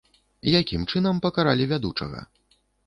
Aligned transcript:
Якім 0.61 0.81
чынам 0.93 1.15
пакаралі 1.29 1.71
вядучага? 1.77 2.29